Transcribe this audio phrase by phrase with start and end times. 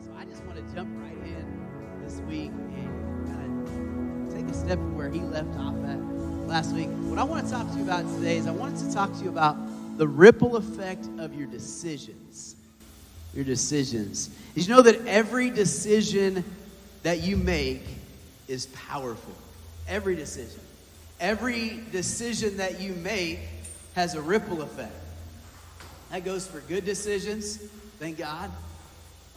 [0.00, 4.54] so I just want to jump right in this week and kind of take a
[4.54, 5.98] step from where he left off at
[6.46, 6.88] last week.
[7.08, 9.24] What I want to talk to you about today is I wanted to talk to
[9.24, 9.56] you about
[9.98, 12.56] the ripple effect of your decisions.
[13.34, 14.30] Your decisions.
[14.54, 16.44] Did you know that every decision
[17.02, 17.82] that you make
[18.46, 19.34] is powerful?
[19.86, 20.60] Every decision.
[21.20, 23.40] Every decision that you make
[23.94, 24.94] has a ripple effect.
[26.10, 27.56] That goes for good decisions,
[27.98, 28.50] thank God.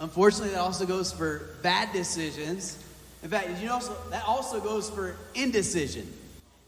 [0.02, 2.84] Unfortunately, that also goes for bad decisions.
[3.22, 6.12] In fact, you know also, that also goes for indecision.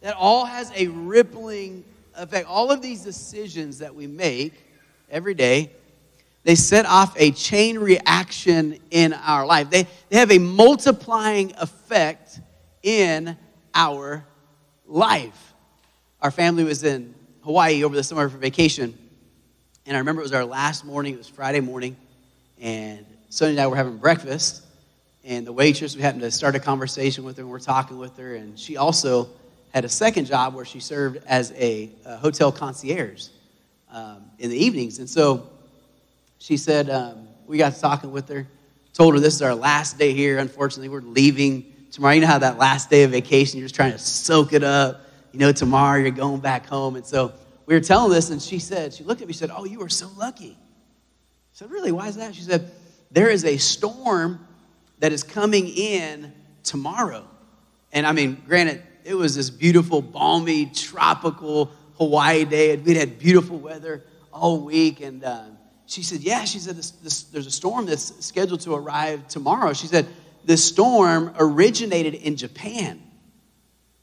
[0.02, 1.84] That all has a rippling
[2.16, 2.48] effect.
[2.48, 4.54] All of these decisions that we make
[5.10, 5.72] every day,
[6.44, 9.72] they set off a chain reaction in our life.
[9.72, 12.40] They, they have a multiplying effect
[12.84, 13.36] in
[13.74, 14.24] our
[14.86, 15.54] life.
[16.22, 18.96] Our family was in Hawaii over the summer for vacation.
[19.88, 21.98] And I remember it was our last morning, it was Friday morning,
[22.62, 24.62] and Sonny and I were having breakfast.
[25.24, 28.16] And the waitress, we happened to start a conversation with her, and we're talking with
[28.18, 28.36] her.
[28.36, 29.28] And she also
[29.74, 33.30] had a second job where she served as a, a hotel concierge
[33.90, 35.00] um, in the evenings.
[35.00, 35.50] And so
[36.38, 38.46] she said, um, we got to talking with her,
[38.94, 40.38] told her this is our last day here.
[40.38, 42.14] Unfortunately, we're leaving tomorrow.
[42.14, 45.02] You know how that last day of vacation, you're just trying to soak it up.
[45.32, 46.98] You know, tomorrow you're going back home.
[46.98, 47.34] And so
[47.66, 49.82] we were telling this, and she said, she looked at me, she said, Oh, you
[49.82, 50.56] are so lucky.
[50.56, 51.92] I said, Really?
[51.92, 52.36] Why is that?
[52.36, 52.70] She said,
[53.14, 54.46] There is a storm
[55.00, 56.34] that is coming in
[56.64, 57.28] tomorrow.
[57.92, 62.76] And I mean, granted, it was this beautiful, balmy, tropical Hawaii day.
[62.76, 65.02] We'd had beautiful weather all week.
[65.02, 65.44] And uh,
[65.86, 69.74] she said, Yeah, she said, this, this, There's a storm that's scheduled to arrive tomorrow.
[69.74, 70.08] She said,
[70.44, 73.02] This storm originated in Japan.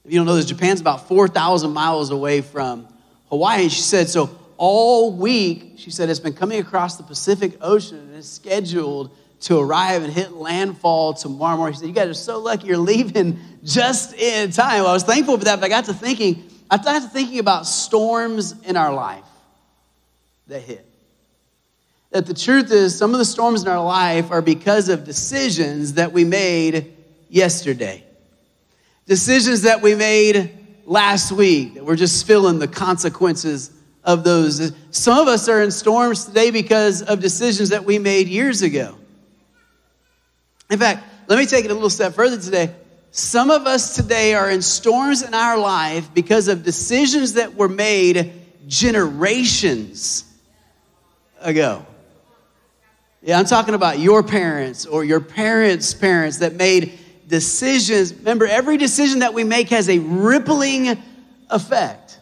[0.04, 2.88] If you don't know this, Japan's about 4,000 miles away from
[3.28, 3.68] Hawaii.
[3.68, 4.26] She said, so
[4.60, 9.58] all week, she said, it's been coming across the Pacific Ocean and it's scheduled to
[9.58, 11.72] arrive and hit landfall tomorrow morning.
[11.72, 14.82] She said, You guys are so lucky you're leaving just in time.
[14.82, 17.38] Well, I was thankful for that, but I got to thinking, I got to thinking
[17.38, 19.24] about storms in our life
[20.48, 20.84] that hit.
[22.10, 25.94] That the truth is, some of the storms in our life are because of decisions
[25.94, 26.94] that we made
[27.30, 28.04] yesterday.
[29.06, 30.50] Decisions that we made
[30.84, 33.70] last week that we're just feeling the consequences
[34.04, 34.72] of those.
[34.90, 38.96] Some of us are in storms today because of decisions that we made years ago.
[40.70, 42.74] In fact, let me take it a little step further today.
[43.12, 47.68] Some of us today are in storms in our life because of decisions that were
[47.68, 48.32] made
[48.68, 50.24] generations
[51.40, 51.84] ago.
[53.22, 58.76] Yeah, I'm talking about your parents or your parents' parents that made decisions, remember, every
[58.76, 60.96] decision that we make has a rippling
[61.50, 62.18] effect.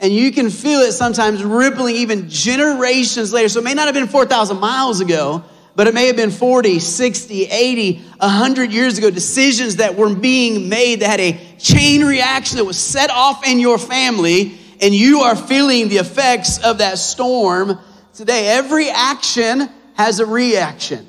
[0.00, 3.50] And you can feel it sometimes rippling even generations later.
[3.50, 5.44] So it may not have been 4,000 miles ago,
[5.76, 9.10] but it may have been 40, 60, 80, 100 years ago.
[9.10, 13.60] Decisions that were being made that had a chain reaction that was set off in
[13.60, 17.78] your family, and you are feeling the effects of that storm
[18.14, 18.48] today.
[18.48, 21.06] Every action has a reaction.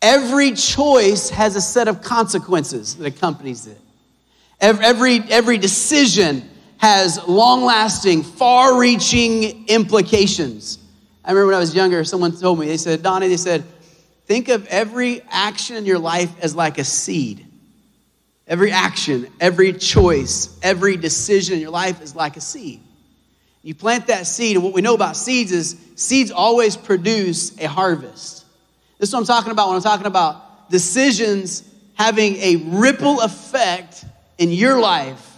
[0.00, 3.78] Every choice has a set of consequences that accompanies it.
[4.60, 6.48] Every, every decision
[6.82, 10.78] has long lasting, far reaching implications.
[11.24, 13.62] I remember when I was younger, someone told me, they said, Donnie, they said,
[14.26, 17.46] think of every action in your life as like a seed.
[18.48, 22.80] Every action, every choice, every decision in your life is like a seed.
[23.62, 27.68] You plant that seed, and what we know about seeds is seeds always produce a
[27.68, 28.44] harvest.
[28.98, 31.62] This is what I'm talking about when I'm talking about decisions
[31.94, 34.04] having a ripple effect
[34.36, 35.31] in your life,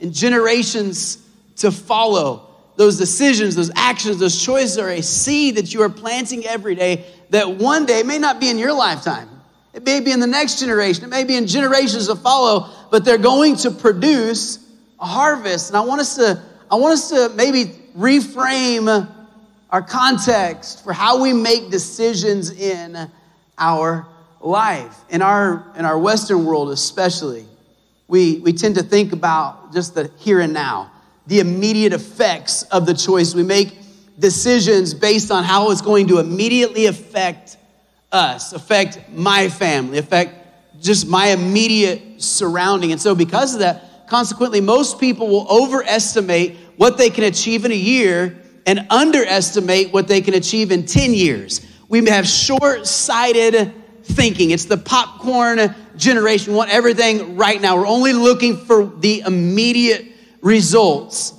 [0.00, 1.18] in generations
[1.56, 2.46] to follow.
[2.76, 7.04] Those decisions, those actions, those choices are a seed that you are planting every day
[7.30, 9.28] that one day may not be in your lifetime.
[9.72, 11.04] It may be in the next generation.
[11.04, 14.58] It may be in generations to follow, but they're going to produce
[14.98, 15.68] a harvest.
[15.68, 19.08] And I want us to, I want us to maybe reframe
[19.70, 23.10] our context for how we make decisions in
[23.58, 24.06] our
[24.40, 24.96] life.
[25.10, 27.46] In our, in our Western world, especially,
[28.10, 30.90] we, we tend to think about just the here and now,
[31.28, 33.34] the immediate effects of the choice.
[33.34, 33.78] We make
[34.18, 37.56] decisions based on how it's going to immediately affect
[38.10, 40.34] us, affect my family, affect
[40.80, 42.90] just my immediate surrounding.
[42.90, 47.70] And so, because of that, consequently, most people will overestimate what they can achieve in
[47.70, 48.36] a year
[48.66, 51.64] and underestimate what they can achieve in 10 years.
[51.88, 53.72] We have short sighted
[54.02, 54.50] thinking.
[54.50, 56.54] It's the popcorn generation.
[56.54, 57.76] Want everything right now.
[57.76, 60.06] We're only looking for the immediate
[60.42, 61.34] results.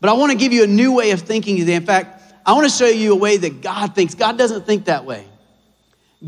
[0.00, 1.74] But I want to give you a new way of thinking today.
[1.74, 4.14] In fact, I want to show you a way that God thinks.
[4.14, 5.26] God doesn't think that way.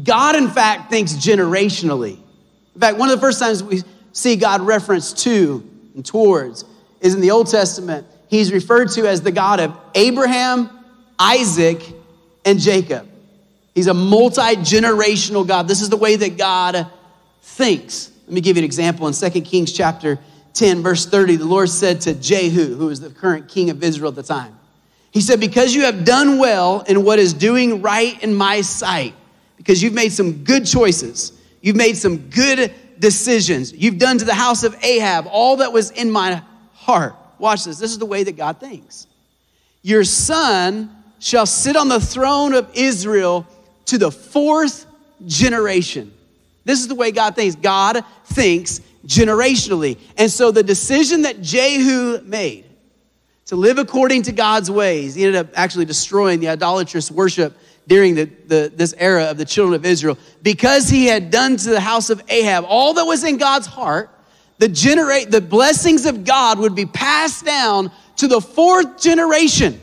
[0.02, 2.18] God, in fact, thinks generationally.
[2.74, 3.82] In fact, one of the first times we
[4.12, 6.64] see God referenced to and towards
[7.00, 8.06] is in the Old Testament.
[8.28, 10.70] He's referred to as the God of Abraham,
[11.18, 11.80] Isaac,
[12.44, 13.08] and Jacob.
[13.74, 15.68] He's a multi generational God.
[15.68, 16.86] This is the way that God
[17.44, 18.10] thinks.
[18.26, 19.06] Let me give you an example.
[19.06, 20.18] In 2 Kings chapter
[20.54, 24.08] 10, verse 30, the Lord said to Jehu, who was the current king of Israel
[24.08, 24.58] at the time,
[25.10, 29.14] He said, Because you have done well in what is doing right in my sight,
[29.56, 34.34] because you've made some good choices, you've made some good decisions, you've done to the
[34.34, 36.42] house of Ahab all that was in my
[36.72, 37.14] heart.
[37.38, 37.78] Watch this.
[37.78, 39.06] This is the way that God thinks.
[39.82, 43.46] Your son shall sit on the throne of Israel
[43.86, 44.86] to the fourth
[45.26, 46.12] generation.
[46.64, 47.56] This is the way God thinks.
[47.56, 49.98] God thinks generationally.
[50.16, 52.64] And so the decision that Jehu made
[53.46, 57.56] to live according to God's ways, he ended up actually destroying the idolatrous worship
[57.86, 60.16] during the, the, this era of the children of Israel.
[60.42, 64.10] Because he had done to the house of Ahab all that was in God's heart,
[64.58, 69.78] the, the blessings of God would be passed down to the fourth generation.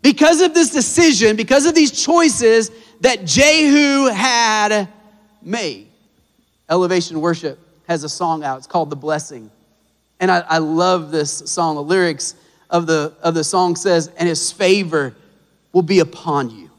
[0.00, 4.88] Because of this decision, because of these choices that Jehu had
[5.42, 5.90] made.
[6.68, 8.58] Elevation Worship has a song out.
[8.58, 9.50] It's called The Blessing.
[10.20, 11.76] And I, I love this song.
[11.76, 12.34] The lyrics
[12.70, 15.14] of the, of the song says, And his favor
[15.72, 16.70] will be upon you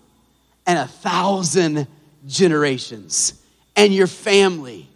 [0.66, 1.88] and a thousand
[2.26, 3.34] generations,
[3.76, 4.90] and your family,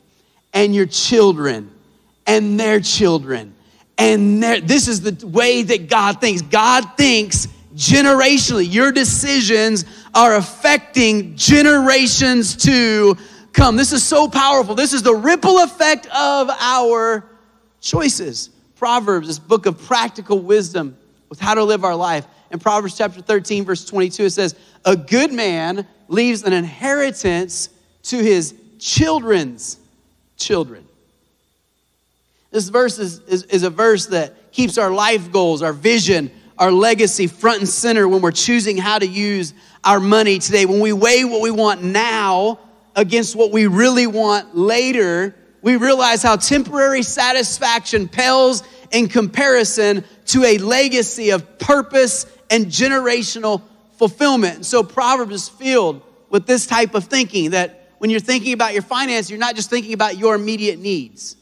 [0.53, 1.69] and your children,
[2.25, 3.53] and their children.
[3.97, 6.41] And this is the way that God thinks.
[6.41, 8.71] God thinks generationally.
[8.71, 9.85] Your decisions
[10.15, 13.15] are affecting generations to
[13.53, 13.75] come.
[13.75, 14.75] This is so powerful.
[14.75, 17.25] This is the ripple effect of our
[17.81, 18.49] choices.
[18.75, 20.97] Proverbs, this book of practical wisdom
[21.29, 22.25] with how to live our life.
[22.51, 24.55] In Proverbs chapter 13, verse 22, it says,
[24.85, 27.69] A good man leaves an inheritance
[28.03, 29.77] to his children's
[30.37, 30.85] children.
[32.51, 36.71] This verse is, is, is a verse that keeps our life goals, our vision, our
[36.71, 39.53] legacy front and center when we're choosing how to use
[39.83, 40.65] our money today.
[40.65, 42.59] When we weigh what we want now
[42.99, 48.61] against what we really want later, we realize how temporary satisfaction pales
[48.91, 53.61] in comparison to a legacy of purpose and generational
[53.97, 54.55] fulfillment.
[54.55, 58.73] And so Proverbs is filled with this type of thinking that when you're thinking about
[58.73, 61.37] your finance, you're not just thinking about your immediate needs.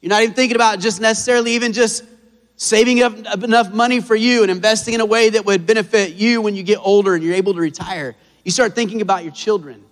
[0.00, 2.04] You're not even thinking about just necessarily even just
[2.56, 6.40] saving up enough money for you and investing in a way that would benefit you
[6.42, 8.14] when you get older and you're able to retire.
[8.44, 9.84] You start thinking about your children.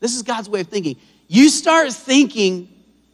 [0.00, 0.96] This is God's way of thinking.
[1.28, 2.68] You start thinking,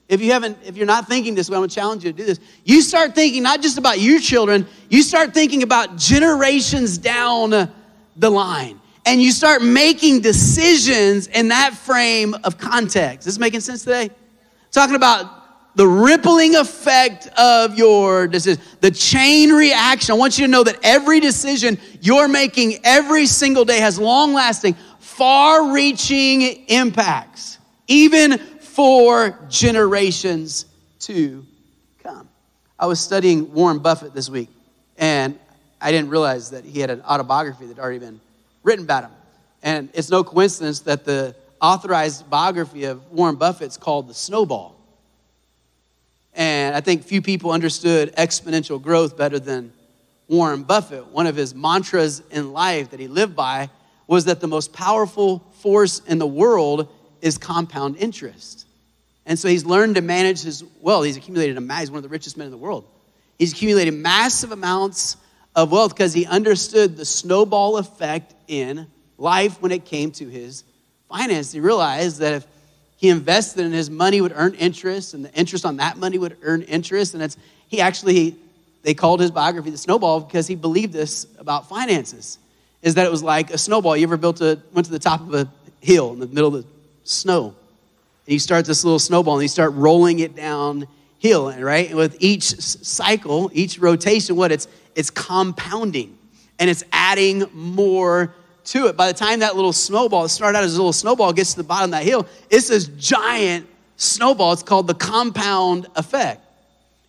[0.09, 2.25] if you haven't, if you're not thinking this way, I'm gonna challenge you to do
[2.25, 2.41] this.
[2.65, 7.71] You start thinking not just about your children, you start thinking about generations down
[8.17, 8.81] the line.
[9.05, 13.21] And you start making decisions in that frame of context.
[13.21, 14.11] Is this is making sense today?
[14.73, 20.15] Talking about the rippling effect of your decision, the chain reaction.
[20.15, 24.33] I want you to know that every decision you're making every single day has long
[24.33, 24.75] lasting,
[25.17, 27.57] far reaching impacts,
[27.89, 30.67] even for generations
[30.99, 31.43] to
[32.03, 32.29] come.
[32.79, 34.51] I was studying Warren Buffett this week,
[34.99, 35.39] and
[35.81, 38.21] I didn't realize that he had an autobiography that had already been
[38.63, 39.13] written about him.
[39.63, 44.77] And it's no coincidence that the authorized biography of Warren Buffett is called The Snowball.
[46.35, 49.73] And I think few people understood exponential growth better than
[50.29, 51.07] Warren Buffett.
[51.07, 53.71] One of his mantras in life that he lived by
[54.07, 56.89] was that the most powerful force in the world
[57.21, 58.67] is compound interest.
[59.25, 61.05] And so he's learned to manage his wealth.
[61.05, 62.85] He's accumulated a he's one of the richest men in the world.
[63.39, 65.17] He's accumulated massive amounts
[65.55, 68.87] of wealth because he understood the snowball effect in
[69.19, 70.63] life when it came to his
[71.09, 71.51] finance.
[71.53, 72.47] He realized that if
[72.97, 76.37] he invested in his money would earn interest, and the interest on that money would
[76.43, 77.15] earn interest.
[77.15, 77.37] And it's
[77.69, 78.37] he actually
[78.83, 82.39] they called his biography the snowball because he believed this about finances.
[82.87, 83.97] Is that it was like a snowball.
[83.97, 85.51] You ever built a went to the top of a
[85.81, 86.69] hill in the middle of the
[87.03, 87.47] snow,
[88.27, 90.87] and you start this little snowball and you start rolling it down
[91.19, 91.89] hill, right?
[91.89, 96.17] And with each cycle, each rotation, what it's it's compounding
[96.61, 98.33] and it's adding more
[98.67, 98.97] to it.
[98.97, 101.57] By the time that little snowball, it started out as a little snowball, gets to
[101.57, 103.67] the bottom of that hill, it's this giant
[103.97, 104.53] snowball.
[104.53, 106.41] It's called the compound effect.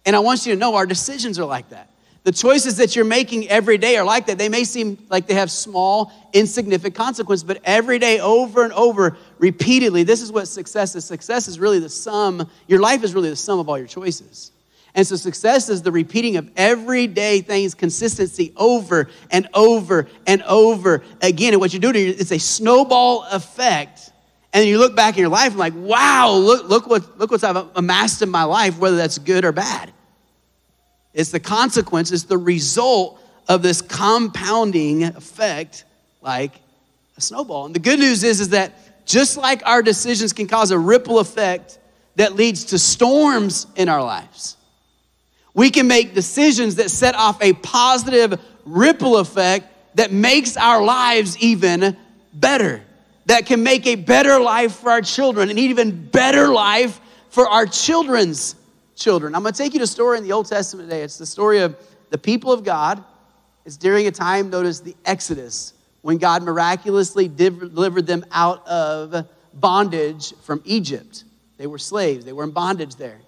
[0.08, 1.90] And I want you to know our decisions are like that.
[2.28, 4.38] The choices that you're making every day are like that.
[4.38, 9.16] They may seem like they have small, insignificant consequence, but every day, over and over,
[9.40, 11.06] repeatedly, this is what success is.
[11.06, 14.52] Success is really the sum, your life is really the sum of all your choices.
[14.94, 21.06] And so success is the repeating of everyday things, consistency over and over and over
[21.22, 21.54] again.
[21.54, 24.12] And what you're doing is a snowball effect.
[24.52, 27.46] And you look back in your life and like, wow, look, look what look what's
[27.46, 29.94] I've amassed in my life, whether that's good or bad.
[31.18, 33.20] It's the consequence, it's the result
[33.50, 35.84] of this compounding effect
[36.22, 36.52] like
[37.18, 37.66] a snowball.
[37.66, 41.18] And the good news is, is that just like our decisions can cause a ripple
[41.18, 41.80] effect
[42.18, 44.58] that leads to storms in our lives,
[45.56, 51.36] we can make decisions that set off a positive ripple effect that makes our lives
[51.40, 51.98] even
[52.32, 52.84] better,
[53.26, 57.66] that can make a better life for our children, and even better life for our
[57.66, 58.54] children's
[58.98, 59.36] children.
[59.36, 61.04] I'm gonna take you to a story in the Old Testament today.
[61.04, 61.78] It's the story of
[62.10, 63.04] the people of God.
[63.66, 69.28] It's during a time known as the Exodus when God miraculously delivered them out of
[69.54, 71.24] bondage from Egypt.
[71.58, 73.20] They were slaves, they were in bondage there.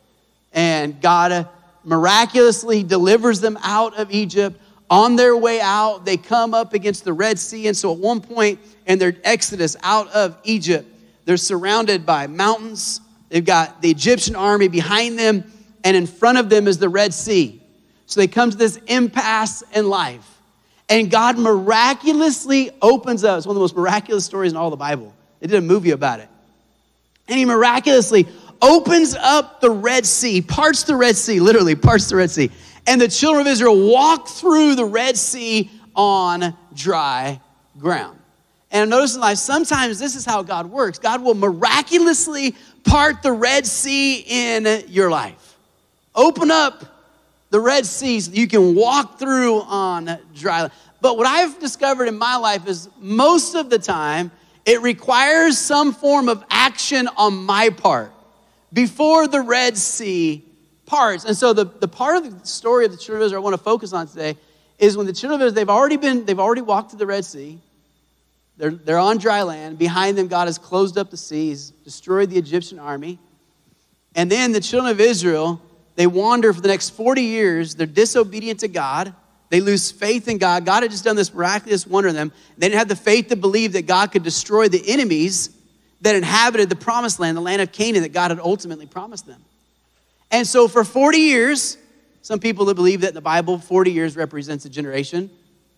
[0.53, 1.45] And God uh,
[1.83, 4.59] miraculously delivers them out of Egypt.
[4.89, 7.67] On their way out, they come up against the Red Sea.
[7.67, 10.87] And so at one point in their exodus out of Egypt,
[11.25, 13.01] they're surrounded by mountains.
[13.29, 15.51] They've got the Egyptian army behind them,
[15.83, 17.61] and in front of them is the Red Sea.
[18.05, 20.25] So they come to this impasse in life.
[20.89, 23.37] And God miraculously opens up.
[23.37, 25.13] It's one of the most miraculous stories in all the Bible.
[25.39, 26.27] They did a movie about it.
[27.27, 28.27] And he miraculously
[28.61, 32.49] opens up the Red Sea, parts the Red Sea, literally parts the Red Sea.
[32.87, 37.39] And the children of Israel walk through the Red Sea on dry
[37.77, 38.17] ground.
[38.71, 40.99] And notice in life, sometimes this is how God works.
[40.99, 45.48] God will miraculously part the Red Sea in your life.
[46.19, 46.83] Open up
[47.49, 50.73] the Red Sea so you can walk through on dry land.
[50.99, 54.29] But what I've discovered in my life is most of the time,
[54.65, 58.11] it requires some form of action on my part
[58.73, 60.43] before the Red Sea
[60.85, 61.23] parts.
[61.23, 63.53] And so the, the part of the story of the children of Israel I want
[63.55, 64.35] to focus on today
[64.77, 67.23] is when the children of Israel, they've already been, they've already walked to the Red
[67.23, 67.57] Sea.
[68.57, 69.77] They're, they're on dry land.
[69.77, 73.19] Behind them, God has closed up the seas, destroyed the Egyptian army.
[74.15, 75.61] And then the children of Israel,
[75.99, 77.75] they wander for the next 40 years.
[77.75, 79.13] They're disobedient to God.
[79.49, 80.65] They lose faith in God.
[80.65, 82.31] God had just done this miraculous wonder in them.
[82.57, 85.49] They didn't have the faith to believe that God could destroy the enemies
[85.99, 89.43] that inhabited the promised land, the land of Canaan that God had ultimately promised them.
[90.31, 91.77] And so for 40 years,
[92.21, 95.29] some people believe that in the Bible, 40 years represents a generation,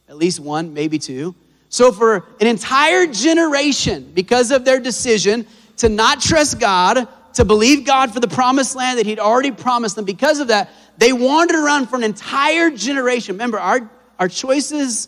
[0.08, 1.34] at least one, maybe two.
[1.70, 5.48] So for an entire generation, because of their decision
[5.78, 9.96] to not trust God, to believe God for the promised land that He'd already promised
[9.96, 10.06] them.
[10.06, 13.36] Because of that, they wandered around for an entire generation.
[13.36, 15.08] Remember, our, our choices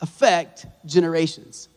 [0.00, 1.68] affect generations.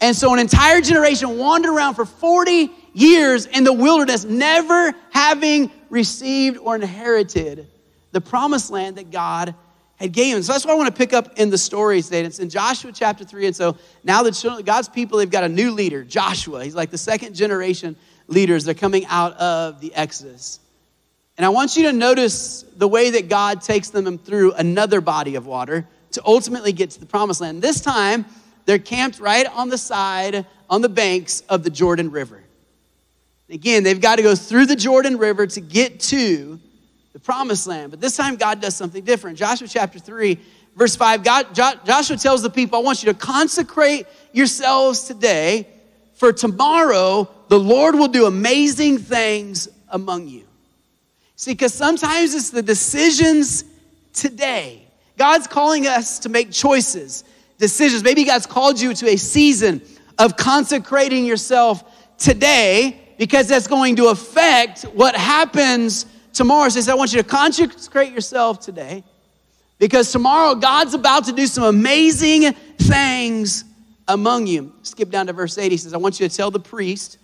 [0.00, 5.70] And so, an entire generation wandered around for 40 years in the wilderness, never having
[5.88, 7.68] received or inherited
[8.12, 9.54] the promised land that God
[9.96, 10.42] had given.
[10.42, 12.24] So that's what I want to pick up in the story today.
[12.24, 13.46] It's in Joshua chapter 3.
[13.46, 16.64] And so now the God's people, they've got a new leader, Joshua.
[16.64, 18.64] He's like the second generation leaders.
[18.64, 20.60] They're coming out of the Exodus.
[21.36, 25.34] And I want you to notice the way that God takes them through another body
[25.34, 27.60] of water to ultimately get to the promised land.
[27.60, 28.24] This time,
[28.66, 32.40] they're camped right on the side, on the banks of the Jordan River.
[33.50, 36.58] Again, they've got to go through the Jordan River to get to
[37.12, 37.90] the promised land.
[37.90, 39.36] But this time, God does something different.
[39.36, 40.38] Joshua chapter 3,
[40.76, 45.68] verse 5, God, Joshua tells the people, I want you to consecrate yourselves today,
[46.14, 50.44] for tomorrow the Lord will do amazing things among you.
[51.36, 53.64] See, because sometimes it's the decisions
[54.12, 54.86] today.
[55.16, 57.24] God's calling us to make choices,
[57.58, 58.02] decisions.
[58.02, 59.82] Maybe God's called you to a season
[60.18, 66.68] of consecrating yourself today because that's going to affect what happens tomorrow.
[66.68, 69.04] So he says, I want you to consecrate yourself today
[69.78, 73.64] because tomorrow God's about to do some amazing things
[74.08, 74.72] among you.
[74.82, 75.70] Skip down to verse 8.
[75.70, 77.18] He says, I want you to tell the priest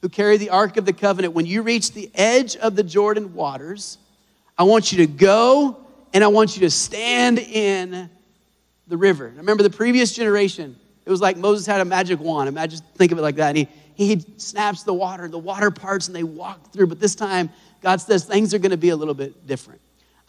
[0.00, 3.34] who carried the Ark of the Covenant, when you reach the edge of the Jordan
[3.34, 3.98] waters,
[4.56, 5.76] I want you to go
[6.12, 8.08] and I want you to stand in
[8.86, 9.32] the river.
[9.36, 12.48] remember the previous generation, it was like Moses had a magic wand.
[12.48, 13.56] Imagine, think of it like that.
[13.56, 16.86] And he, he snaps the water, the water parts, and they walk through.
[16.86, 17.50] But this time,
[17.82, 19.80] God says things are going to be a little bit different.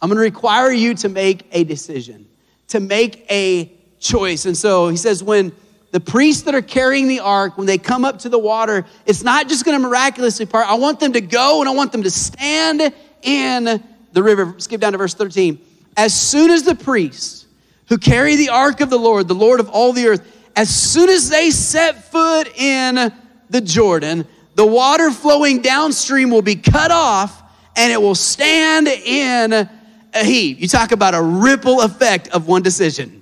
[0.02, 2.26] I'm going to require you to make a decision,
[2.68, 4.46] to make a choice.
[4.46, 5.52] And so he says, when
[5.92, 9.24] the priests that are carrying the ark, when they come up to the water, it's
[9.24, 10.68] not just going to miraculously part.
[10.68, 13.82] I want them to go and I want them to stand in
[14.12, 14.54] the river.
[14.58, 15.60] Skip down to verse 13.
[15.96, 17.46] As soon as the priests
[17.88, 21.08] who carry the ark of the Lord, the Lord of all the earth, as soon
[21.08, 23.12] as they set foot in
[23.50, 27.42] the Jordan, the water flowing downstream will be cut off
[27.76, 30.60] and it will stand in a heap.
[30.60, 33.19] You talk about a ripple effect of one decision.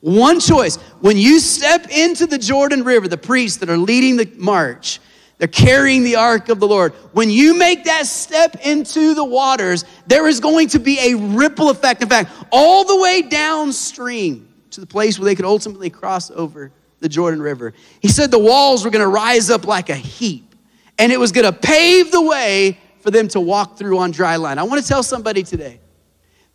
[0.00, 0.76] One choice.
[1.00, 4.98] When you step into the Jordan River, the priests that are leading the march,
[5.40, 6.92] They're carrying the ark of the Lord.
[7.12, 11.70] When you make that step into the waters, there is going to be a ripple
[11.70, 12.02] effect.
[12.02, 16.70] In fact, all the way downstream to the place where they could ultimately cross over
[16.98, 17.72] the Jordan River.
[18.02, 20.54] He said the walls were going to rise up like a heap,
[20.98, 24.36] and it was going to pave the way for them to walk through on dry
[24.36, 24.60] land.
[24.60, 25.80] I want to tell somebody today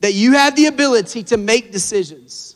[0.01, 2.54] that you have the ability to make decisions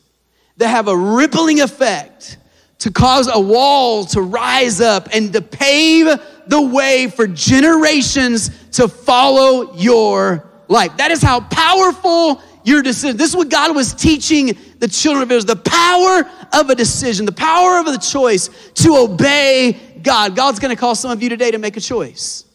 [0.59, 2.37] that have a rippling effect
[2.79, 6.07] to cause a wall to rise up and to pave
[6.47, 10.95] the way for generations to follow your life.
[10.97, 13.17] That is how powerful your decision.
[13.17, 17.25] This is what God was teaching the children of Israel the power of a decision,
[17.25, 19.73] the power of the choice to obey
[20.03, 20.35] God.
[20.35, 22.45] God's going to call some of you today to make a choice,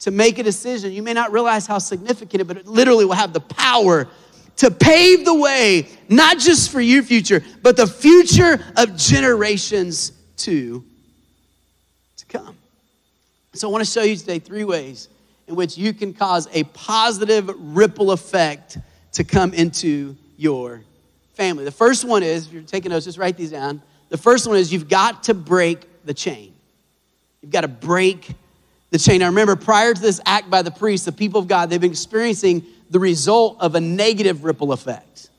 [0.00, 0.92] to make a decision.
[0.92, 4.08] You may not realize how significant it, but it literally will have the power
[4.56, 10.84] to pave the way, not just for your future, but the future of generations to,
[12.16, 12.56] to come.
[13.52, 15.08] So I want to show you today three ways
[15.46, 18.78] in which you can cause a positive ripple effect
[19.12, 20.82] to come into your
[21.34, 21.64] family.
[21.64, 23.80] The first one is, if you're taking notes, just write these down.
[24.08, 26.52] The first one is you've got to break the chain.
[27.40, 28.34] You've got to break
[28.90, 29.20] the chain.
[29.20, 31.90] Now remember, prior to this act by the priests, the people of God, they've been
[31.90, 35.30] experiencing the result of a negative ripple effect.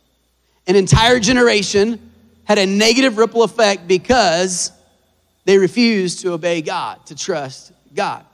[0.68, 2.12] An entire generation
[2.44, 4.72] had a negative ripple effect because
[5.46, 8.26] they refused to obey God, to trust God.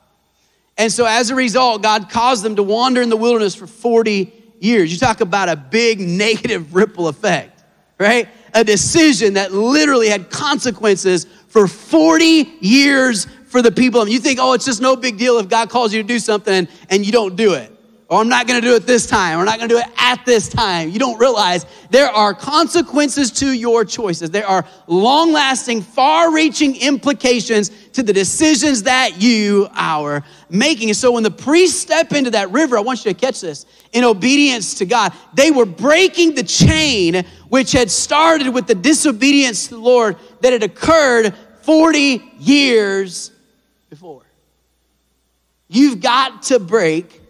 [0.78, 4.34] And so as a result, God caused them to wander in the wilderness for 40
[4.60, 4.92] years.
[4.92, 7.64] You talk about a big negative ripple effect,
[8.00, 8.28] right?
[8.54, 14.02] A decision that literally had consequences for 40 years for the people.
[14.02, 16.18] And You think, oh, it's just no big deal if God calls you to do
[16.18, 17.73] something and you don't do it
[18.14, 20.24] or I'm not gonna do it this time, or I'm not gonna do it at
[20.24, 20.90] this time.
[20.90, 24.30] You don't realize there are consequences to your choices.
[24.30, 30.90] There are long lasting, far reaching implications to the decisions that you are making.
[30.90, 33.66] And so when the priests step into that river, I want you to catch this,
[33.94, 39.70] in obedience to God, they were breaking the chain which had started with the disobedience
[39.70, 43.32] to the Lord that had occurred 40 years
[43.90, 44.22] before.
[45.68, 47.23] You've got to break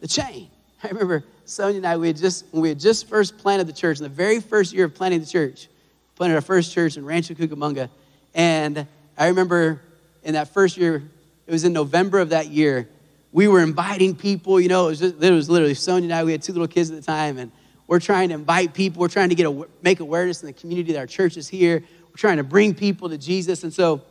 [0.00, 0.48] the chain.
[0.82, 3.72] I remember Sonia and I, we had just, when we had just first planted the
[3.72, 5.68] church, in the very first year of planting the church,
[6.16, 7.88] planted our first church in Rancho Cucamonga.
[8.34, 8.86] And
[9.16, 9.80] I remember
[10.22, 11.02] in that first year,
[11.46, 12.88] it was in November of that year,
[13.32, 16.24] we were inviting people, you know, it was, just, it was literally Sonia and I,
[16.24, 17.52] we had two little kids at the time, and
[17.86, 20.92] we're trying to invite people, we're trying to get a, make awareness in the community
[20.92, 21.82] that our church is here.
[22.08, 23.64] We're trying to bring people to Jesus.
[23.64, 24.02] And so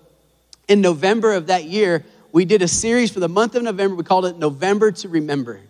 [0.68, 3.96] in November of that year, we did a series for the month of November.
[3.96, 5.62] We called it November to Remember.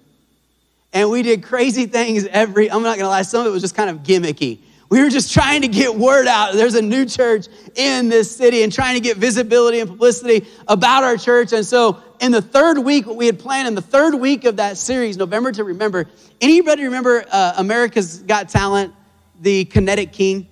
[0.91, 3.75] And we did crazy things every, I'm not gonna lie, some of it was just
[3.75, 4.59] kind of gimmicky.
[4.89, 6.53] We were just trying to get word out.
[6.53, 11.03] There's a new church in this city and trying to get visibility and publicity about
[11.03, 11.53] our church.
[11.53, 14.57] And so, in the third week, what we had planned in the third week of
[14.57, 16.07] that series, November to Remember,
[16.41, 18.93] anybody remember uh, America's Got Talent,
[19.39, 20.47] the Kinetic King?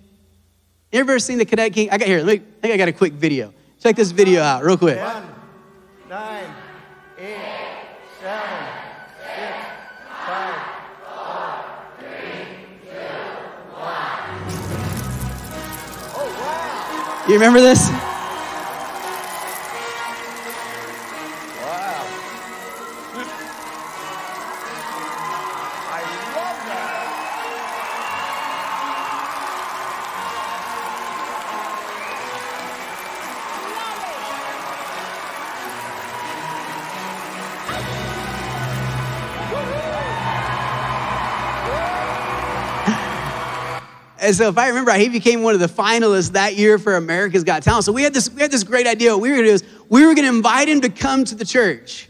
[0.91, 1.89] You ever seen the Kinetic King?
[1.89, 3.54] I got here, me, I think I got a quick video.
[3.80, 5.00] Check this video out real quick.
[5.00, 5.23] One,
[6.10, 6.54] nine,
[17.28, 17.90] You remember this?
[44.28, 47.46] And so if I remember he became one of the finalists that year for America's
[47.46, 47.86] Got Talent.
[47.86, 49.13] So we had this, we had this great idea.
[49.13, 51.46] What we were gonna do is we were gonna invite him to come to the
[51.46, 52.10] church.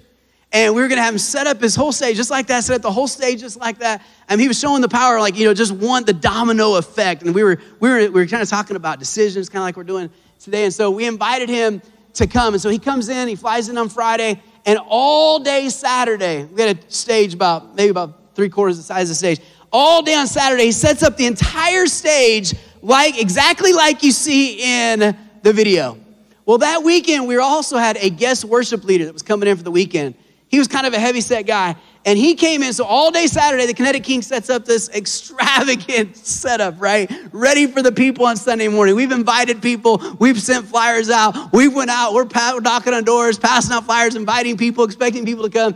[0.51, 2.75] And we were gonna have him set up his whole stage just like that, set
[2.75, 4.01] up the whole stage just like that.
[4.29, 7.21] And he was showing the power, like, you know, just want the domino effect.
[7.21, 9.77] And we were, we were, we were kind of talking about decisions, kind of like
[9.77, 10.63] we're doing today.
[10.63, 11.83] And so we invited him
[12.15, 12.55] to come.
[12.55, 16.63] And so he comes in, he flies in on Friday, and all day Saturday, we
[16.63, 19.39] had a stage about maybe about three quarters the size of the stage
[19.71, 20.65] all day on Saturday.
[20.65, 25.97] He sets up the entire stage like exactly like you see in the video.
[26.45, 29.63] Well, that weekend we also had a guest worship leader that was coming in for
[29.63, 30.15] the weekend.
[30.49, 31.75] He was kind of a heavy set guy,
[32.05, 32.71] and he came in.
[32.71, 37.11] So all day Saturday, the Kinetic King sets up this extravagant setup, right?
[37.33, 38.95] Ready for the people on Sunday morning.
[38.95, 40.01] We've invited people.
[40.19, 41.51] We've sent flyers out.
[41.51, 42.13] We went out.
[42.13, 42.29] We're
[42.61, 45.75] knocking on doors, passing out flyers, inviting people, expecting people to come.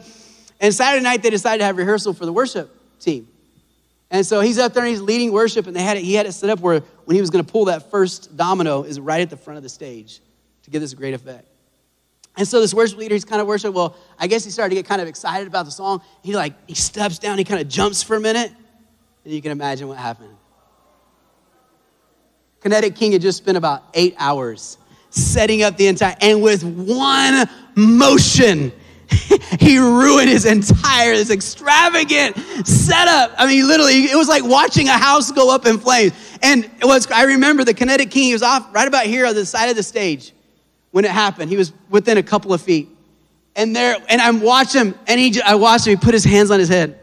[0.62, 3.28] And Saturday night, they decided to have rehearsal for the worship team.
[4.12, 6.26] And so he's up there and he's leading worship, and they had it, he had
[6.26, 9.22] it set up where when he was going to pull that first domino is right
[9.22, 10.20] at the front of the stage
[10.64, 11.48] to give this great effect.
[12.38, 13.74] And so this worship leader, he's kind of worship.
[13.74, 16.02] Well, I guess he started to get kind of excited about the song.
[16.24, 18.52] He like he steps down, he kind of jumps for a minute,
[19.24, 20.36] and you can imagine what happened.
[22.60, 24.78] Kinetic King had just spent about eight hours
[25.10, 28.72] setting up the entire, and with one motion,
[29.60, 33.34] he ruined his entire this extravagant setup.
[33.38, 36.14] I mean, literally, it was like watching a house go up in flames.
[36.42, 39.36] And it was, I remember the Kinetic King, he was off right about here on
[39.36, 40.34] the side of the stage
[40.92, 41.50] when it happened.
[41.50, 42.90] He was within a couple of feet.
[43.56, 46.52] And there, and I'm watching him, and he, I watched him, he put his hands
[46.52, 47.00] on his head.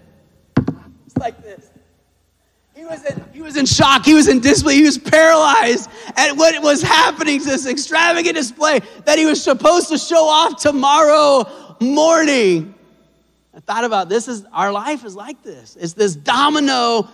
[1.07, 1.71] It's like this.
[2.75, 6.33] He was in, he was in shock, he was in disbelief, he was paralyzed at
[6.33, 12.75] what was happening, this extravagant display that he was supposed to show off tomorrow morning.
[13.55, 15.77] I thought about this is our life is like this.
[15.77, 17.09] It's this domino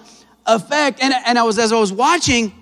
[0.46, 1.02] effect.
[1.02, 2.52] And, and I was as I was watching,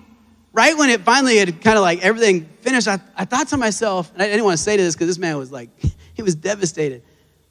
[0.53, 4.11] right when it finally had kind of like everything finished, I, I thought to myself,
[4.13, 5.69] and I didn't want to say to this because this man was like,
[6.13, 7.03] he was devastated.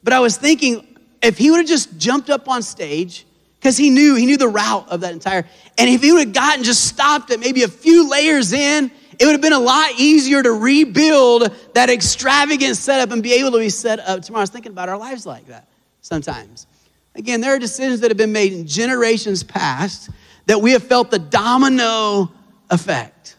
[0.03, 3.25] But I was thinking, if he would have just jumped up on stage,
[3.59, 5.45] because he knew, he knew the route of that entire,
[5.77, 9.25] and if he would have gotten just stopped at maybe a few layers in, it
[9.25, 13.59] would have been a lot easier to rebuild that extravagant setup and be able to
[13.59, 14.41] be set up tomorrow.
[14.41, 15.67] I was thinking about our lives like that
[16.01, 16.67] sometimes.
[17.15, 20.09] Again, there are decisions that have been made in generations past
[20.45, 22.31] that we have felt the domino
[22.69, 23.37] effect.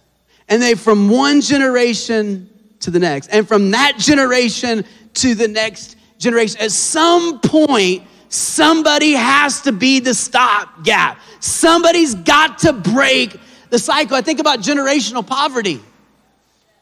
[0.48, 2.48] And they, from one generation
[2.80, 4.84] to the next, and from that generation
[5.14, 11.18] to the next generation, at some point, somebody has to be the stopgap.
[11.40, 13.38] Somebody's got to break
[13.74, 14.16] the cycle.
[14.16, 15.80] I think about generational poverty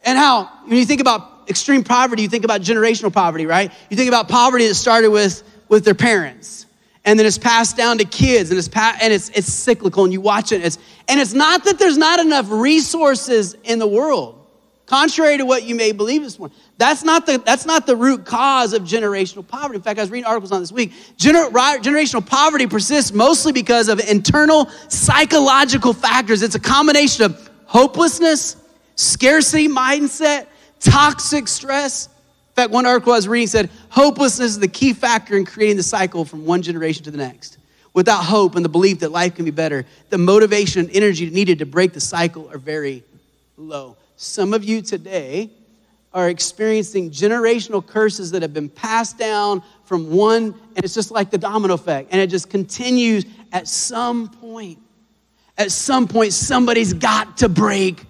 [0.05, 3.73] and how, when you think about extreme poverty, you think about generational poverty, right?
[3.89, 6.67] You think about poverty that started with, with their parents
[7.07, 10.13] and then it's passed down to kids and it's pa- and it's it's cyclical and
[10.13, 10.79] you watch it it's
[11.09, 14.42] and it's not that there's not enough resources in the world
[14.93, 18.27] contrary to what you may believe this morning that's not the that's not the root
[18.27, 21.51] cause of generational poverty in fact i was reading articles on this week Gener-
[21.81, 28.57] generational poverty persists mostly because of internal psychological factors it's a combination of hopelessness
[28.97, 30.47] scarcity mindset
[30.79, 32.09] toxic stress
[32.51, 35.79] in fact, one article I was reading said hopelessness is the key factor in creating
[35.79, 37.57] the cycle from one generation to the next.
[37.95, 41.61] Without hope and the belief that life can be better, the motivation and energy needed
[41.61, 43.05] to break the cycle are very
[43.57, 43.97] low.
[44.23, 45.51] Some of you today
[46.15, 51.31] are experiencing generational curses that have been passed down from one, and it's just like
[51.31, 54.79] the domino effect, and it just continues at some point.
[55.59, 58.07] At some point, somebody's got to break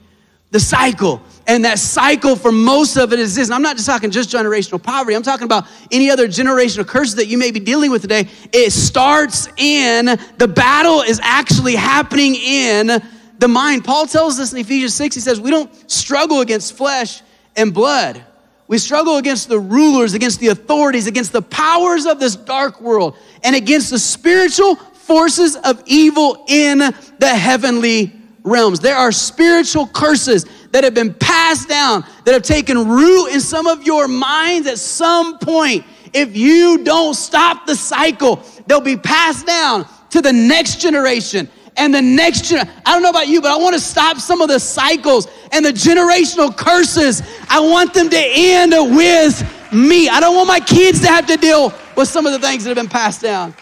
[0.51, 1.23] the cycle.
[1.47, 3.49] And that cycle for most of it is this.
[3.49, 5.17] And I'm not just talking just generational poverty.
[5.17, 8.29] I'm talking about any other generational curses that you may be dealing with today.
[8.53, 10.05] It starts in,
[10.37, 13.03] the battle is actually happening in
[13.43, 13.85] the mind.
[13.85, 17.23] Paul tells us in Ephesians 6, he says, we don't struggle against flesh
[17.57, 18.25] and blood.
[18.69, 23.17] We struggle against the rulers, against the authorities, against the powers of this dark world,
[23.43, 28.13] and against the spiritual forces of evil in the heavenly
[28.45, 28.79] realms.
[28.79, 33.67] There are spiritual curses that have been passed down, that have taken root in some
[33.67, 35.85] of your minds at some point.
[36.15, 41.95] If you don't stop the cycle, they'll be passed down to the next generation and
[41.95, 42.73] the next generation.
[42.85, 45.65] I don't know about you, but I want to stop some of the cycles and
[45.65, 47.23] the generational curses.
[47.49, 50.09] I want them to end with me.
[50.09, 52.71] I don't want my kids to have to deal with some of the things that
[52.71, 53.55] have been passed down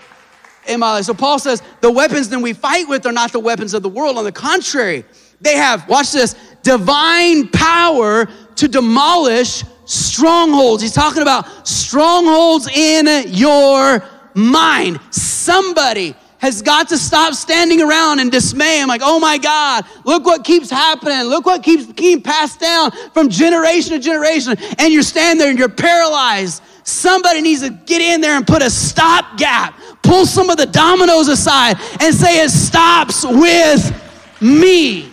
[0.67, 1.05] in my life.
[1.05, 3.89] So Paul says the weapons that we fight with are not the weapons of the
[3.89, 4.19] world.
[4.19, 5.05] On the contrary,
[5.41, 10.83] they have, watch this, divine power to demolish strongholds.
[10.83, 15.01] He's talking about strongholds in your mind.
[15.11, 18.81] Somebody has got to stop standing around in dismay.
[18.81, 21.25] I'm like, oh my God, look what keeps happening.
[21.25, 24.57] Look what keeps being passed down from generation to generation.
[24.79, 26.63] And you're standing there and you're paralyzed.
[26.83, 30.67] Somebody needs to get in there and put a stop gap, pull some of the
[30.67, 35.13] dominoes aside, and say, it stops with me.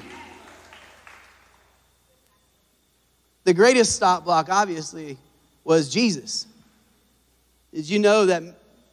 [3.43, 5.17] The greatest stop block, obviously,
[5.65, 6.47] was Jesus.
[7.73, 8.43] Did you know that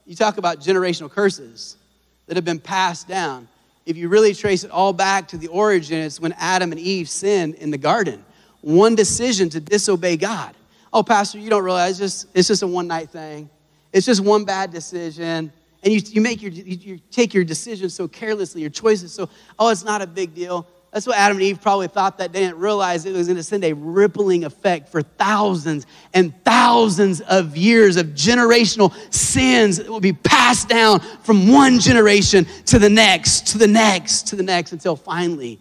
[0.05, 1.77] you talk about generational curses
[2.27, 3.49] that have been passed down?
[3.87, 7.09] If you really trace it all back to the origin, it's when Adam and Eve
[7.09, 8.25] sinned in the garden.
[8.63, 10.55] One decision to disobey God.
[10.93, 13.51] Oh, Pastor, you don't realize it's just, it's just a one night thing.
[13.93, 15.53] It's just one bad decision.
[15.83, 19.29] And you, you make your, you, you take your decisions so carelessly, your choices so,
[19.59, 20.67] oh, it's not a big deal.
[20.95, 23.43] That's what Adam and Eve probably thought that they didn't realize it was going to
[23.43, 29.99] send a rippling effect for thousands and thousands of years of generational sins that will
[29.99, 34.71] be passed down from one generation to the next, to the next, to the next,
[34.71, 35.59] until finally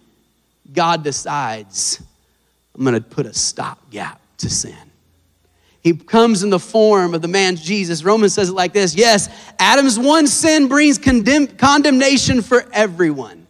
[0.72, 2.00] God decides,
[2.76, 4.78] I'm going to put a stopgap to sin.
[5.82, 8.04] He comes in the form of the man Jesus.
[8.04, 13.48] Romans says it like this Yes, Adam's one sin brings condemn- condemnation for everyone.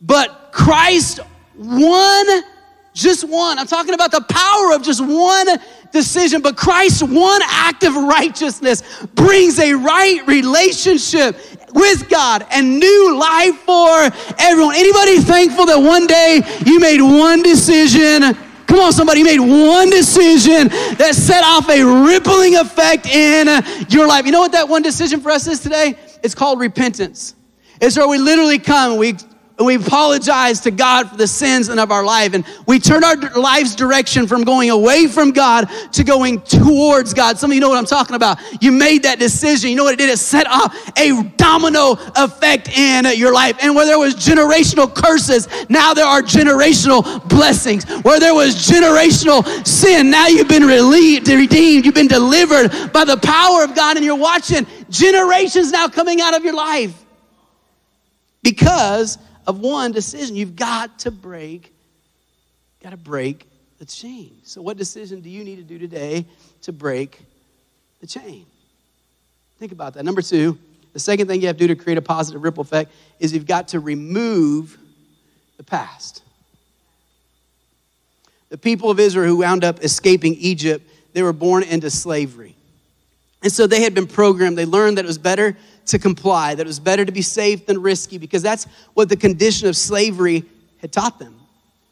[0.00, 1.18] But Christ
[1.56, 2.26] one,
[2.92, 3.58] just one.
[3.58, 5.48] I'm talking about the power of just one
[5.90, 11.36] decision, but Christ's one act of righteousness brings a right relationship
[11.72, 14.76] with God and new life for everyone.
[14.76, 18.22] Anybody thankful that one day you made one decision?
[18.66, 23.48] Come on, somebody made one decision that set off a rippling effect in
[23.88, 24.24] your life.
[24.24, 25.96] You know what that one decision for us is today?
[26.22, 27.34] It's called repentance.
[27.80, 29.16] It's where we literally come, we
[29.58, 32.34] apologize to God for the sins and of our life.
[32.34, 37.38] And we turn our life's direction from going away from God to going towards God.
[37.38, 38.38] Some of you know what I'm talking about.
[38.60, 39.70] You made that decision.
[39.70, 40.10] You know what it did?
[40.10, 43.56] It set off a domino effect in your life.
[43.62, 47.84] And where there was generational curses, now there are generational blessings.
[48.02, 51.84] Where there was generational sin, now you've been relieved, redeemed.
[51.84, 53.96] You've been delivered by the power of God.
[53.96, 57.04] And you're watching generations now coming out of your life
[58.42, 60.36] because of one decision.
[60.36, 61.72] You've got to break,
[62.82, 63.46] got to break
[63.78, 64.32] the chain.
[64.44, 66.26] So, what decision do you need to do today
[66.62, 67.20] to break
[68.00, 68.46] the chain?
[69.58, 70.04] Think about that.
[70.04, 70.58] Number two,
[70.92, 73.46] the second thing you have to do to create a positive ripple effect is you've
[73.46, 74.78] got to remove
[75.56, 76.22] the past.
[78.48, 82.54] The people of Israel who wound up escaping Egypt, they were born into slavery.
[83.42, 86.62] And so they had been programmed, they learned that it was better to comply, that
[86.62, 90.44] it was better to be safe than risky, because that's what the condition of slavery
[90.78, 91.38] had taught them.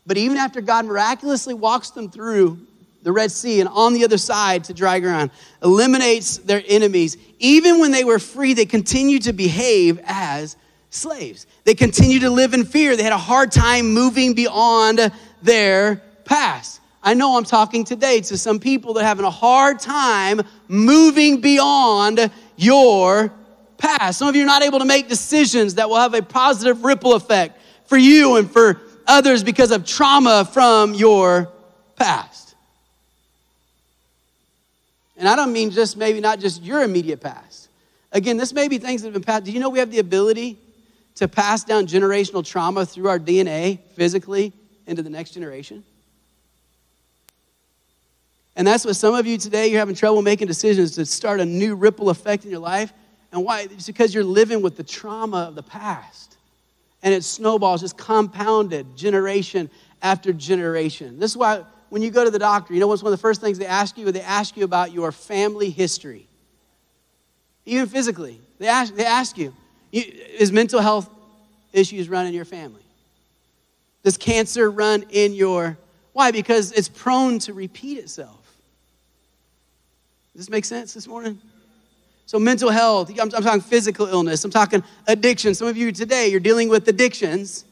[0.07, 2.59] But even after God miraculously walks them through
[3.03, 5.31] the Red Sea and on the other side to dry ground,
[5.63, 10.57] eliminates their enemies, even when they were free, they continued to behave as
[10.91, 11.47] slaves.
[11.65, 12.97] They continued to live in fear.
[12.97, 15.11] They had a hard time moving beyond
[15.43, 16.81] their past.
[17.03, 21.41] I know I'm talking today to some people that are having a hard time moving
[21.41, 23.33] beyond your
[23.83, 24.19] past.
[24.19, 27.15] Some of you are not able to make decisions that will have a positive ripple
[27.15, 31.49] effect for you and for others because of trauma from your
[31.97, 32.55] past.
[35.17, 37.69] And I don't mean just maybe not just your immediate past.
[38.13, 39.45] Again, this may be things that have been passed.
[39.45, 40.59] Do you know we have the ability
[41.17, 44.53] to pass down generational trauma through our DNA physically
[44.87, 45.85] into the next generation?
[48.55, 51.45] And that's what some of you today, you're having trouble making decisions to start a
[51.45, 52.93] new ripple effect in your life.
[53.33, 53.63] And why?
[53.63, 56.37] It's because you're living with the trauma of the past.
[57.03, 59.71] And it snowballs, just compounded generation
[60.03, 61.19] after generation.
[61.19, 63.23] This is why when you go to the doctor, you know what's one of the
[63.23, 64.11] first things they ask you?
[64.13, 66.27] They ask you about your family history.
[67.65, 68.41] Even physically.
[68.59, 69.53] They ask, they ask you,
[69.93, 71.11] is mental health
[71.73, 72.83] issues run in your family?
[74.05, 75.79] Does cancer run in your
[76.13, 76.31] why?
[76.31, 78.57] Because it's prone to repeat itself.
[80.35, 81.41] Does this make sense this morning?
[82.27, 85.55] So, mental health, I'm, I'm, talking physical illness, I'm talking addiction.
[85.55, 87.65] Some of you today, you're dealing with addictions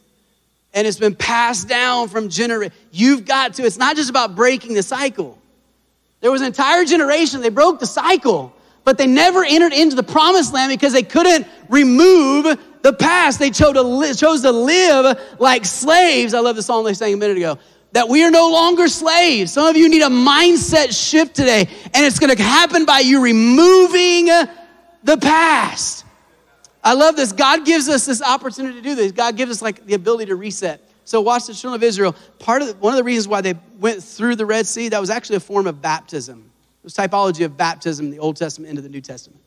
[0.73, 2.75] and it's been passed down from generation.
[2.93, 5.39] You've got to, it's not just about breaking the cycle.
[6.21, 10.03] There was an entire generation, they broke the cycle, but they never entered into the
[10.03, 13.39] promised land because they couldn't remove the past.
[13.39, 16.35] They chose to, li- chose to live like slaves.
[16.35, 17.59] I love the song they sang a minute ago
[17.93, 19.53] that we are no longer slaves.
[19.53, 23.23] Some of you need a mindset shift today, and it's going to happen by you
[23.23, 24.27] removing
[25.03, 26.05] the past.
[26.83, 27.33] I love this.
[27.33, 29.13] God gives us this opportunity to do this.
[29.13, 30.81] God gives us like the ability to reset.
[31.05, 32.15] So watch the children of Israel.
[32.39, 35.01] Part of the, one of the reasons why they went through the Red Sea, that
[35.01, 36.39] was actually a form of baptism.
[36.39, 39.41] It was typology of baptism in the Old Testament into the New Testament.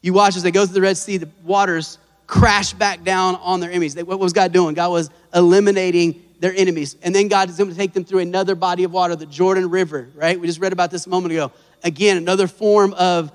[0.00, 3.60] You watch as they go through the Red Sea, the waters crash back down on
[3.60, 3.94] their enemies.
[3.94, 4.74] They, what was God doing?
[4.74, 6.96] God was eliminating their enemies.
[7.02, 9.70] And then God is going to take them through another body of water, the Jordan
[9.70, 10.38] River, right?
[10.38, 11.52] We just read about this a moment ago.
[11.82, 13.32] Again, another form of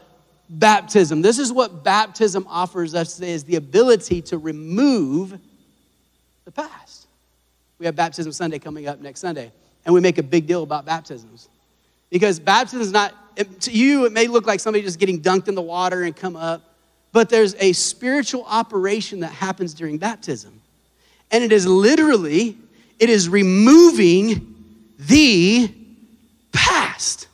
[0.50, 1.22] baptism.
[1.22, 5.40] This is what baptism offers us today is the ability to remove
[6.46, 7.08] the past.
[7.80, 9.52] We have baptism Sunday coming up next Sunday,
[9.86, 11.50] and we make a big deal about baptisms.
[12.10, 13.16] Because baptism is not,
[13.62, 16.36] to you, it may look like somebody just getting dunked in the water and come
[16.36, 16.62] up,
[17.14, 20.62] but there's a spiritual operation that happens during baptism.
[21.32, 22.58] And it is literally
[23.02, 24.56] it is removing
[25.00, 25.74] the
[26.52, 27.28] past.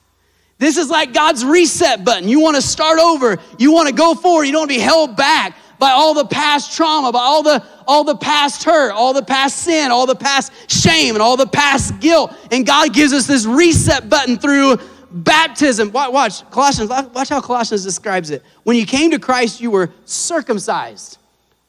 [0.58, 2.30] This is like God's reset button.
[2.30, 3.38] You want to start over.
[3.60, 4.45] You want to go forward.
[4.45, 7.63] You don't want to be held back by all the past trauma, by all the
[7.86, 11.45] all the past hurt, all the past sin, all the past shame, and all the
[11.45, 12.34] past guilt.
[12.49, 14.77] And God gives us this reset button through
[15.12, 15.91] baptism.
[15.91, 16.89] Watch Colossians.
[16.89, 18.41] Watch how Colossians describes it.
[18.63, 21.17] When you came to Christ, you were circumcised,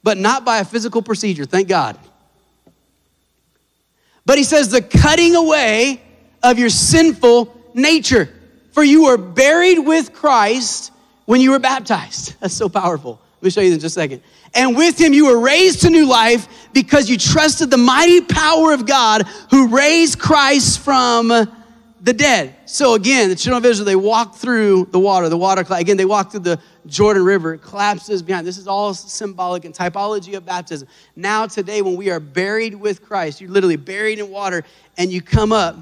[0.05, 1.45] but not by a physical procedure.
[1.45, 1.99] Thank God.
[4.29, 6.03] But he says the cutting away
[6.43, 8.29] of your sinful nature.
[8.73, 10.93] For you were buried with Christ
[11.25, 12.35] when you were baptized.
[12.41, 13.19] That's so powerful.
[13.37, 14.21] Let me show you in just a second.
[14.53, 18.75] And with him you were raised to new life because you trusted the mighty power
[18.75, 21.33] of God who raised Christ from
[22.01, 22.55] the dead.
[22.67, 26.05] So again, the children of Israel, they walk through the water, the water, again, they
[26.05, 28.47] walk through the Jordan River, it collapses behind.
[28.47, 30.89] This is all symbolic and typology of baptism.
[31.17, 34.65] Now, today, when we are buried with Christ, you're literally buried in water
[34.97, 35.77] and you come up,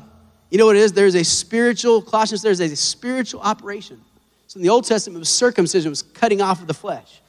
[0.51, 0.93] you know what it is?
[0.93, 4.01] There's a spiritual, Colossians, there's a spiritual operation.
[4.47, 7.21] So in the Old Testament, it was circumcision, it was cutting off of the flesh.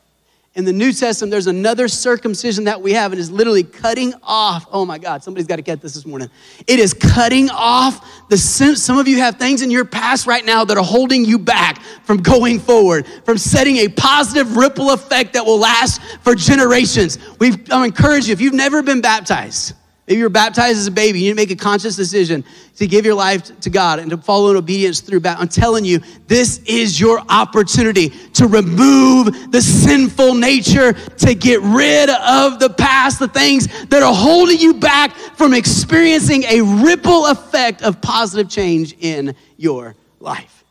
[0.57, 4.65] In the New Testament, there's another circumcision that we have, and is literally cutting off.
[4.71, 6.31] Oh my God, somebody's got to get this this morning.
[6.65, 8.75] It is cutting off the sin.
[8.75, 11.79] Some of you have things in your past right now that are holding you back
[12.03, 17.19] from going forward, from setting a positive ripple effect that will last for generations.
[17.37, 19.75] We've, I encourage you, if you've never been baptized,
[20.07, 21.19] Maybe you were baptized as a baby.
[21.19, 22.45] You need to make a conscious decision
[22.77, 25.41] to give your life to God and to follow in obedience through baptism.
[25.41, 32.09] I'm telling you, this is your opportunity to remove the sinful nature, to get rid
[32.09, 37.81] of the past, the things that are holding you back from experiencing a ripple effect
[37.81, 40.63] of positive change in your life.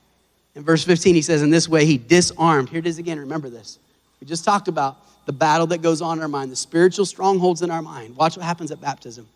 [0.54, 2.70] In verse 15, he says, In this way, he disarmed.
[2.70, 3.18] Here it is again.
[3.20, 3.78] Remember this.
[4.18, 7.60] We just talked about the battle that goes on in our mind, the spiritual strongholds
[7.60, 8.16] in our mind.
[8.16, 9.28] Watch what happens at baptism.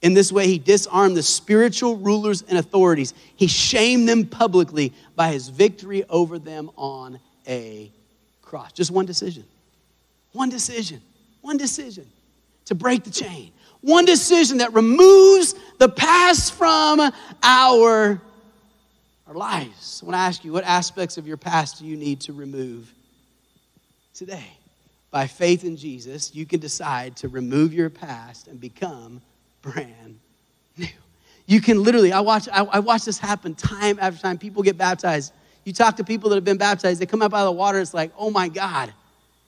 [0.00, 3.14] In this way, he disarmed the spiritual rulers and authorities.
[3.34, 7.90] He shamed them publicly by his victory over them on a
[8.42, 8.72] cross.
[8.72, 9.44] Just one decision.
[10.32, 11.00] One decision.
[11.40, 12.06] One decision
[12.66, 13.50] to break the chain.
[13.80, 17.00] One decision that removes the past from
[17.42, 18.20] our,
[19.26, 20.00] our lives.
[20.02, 22.92] I want to ask you, what aspects of your past do you need to remove
[24.14, 24.57] today?
[25.10, 29.22] By faith in Jesus, you can decide to remove your past and become
[29.62, 30.18] brand
[30.76, 30.86] new.
[31.46, 34.36] You can literally, I watch, I, I, watch this happen time after time.
[34.36, 35.32] People get baptized.
[35.64, 37.78] You talk to people that have been baptized, they come up out of the water,
[37.80, 38.92] it's like, oh my God.